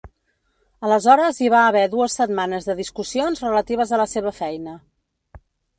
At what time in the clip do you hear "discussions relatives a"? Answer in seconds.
2.83-4.05